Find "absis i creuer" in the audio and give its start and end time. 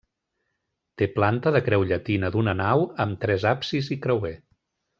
3.53-4.35